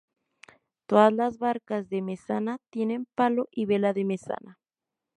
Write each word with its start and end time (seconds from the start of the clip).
Todas 0.87 1.13
las 1.13 1.37
barcas 1.37 1.87
de 1.89 2.01
mesana 2.01 2.57
tienen 2.71 3.05
palo 3.13 3.49
y 3.51 3.67
vela 3.67 3.93
de 3.93 4.03
mesana. 4.03 4.57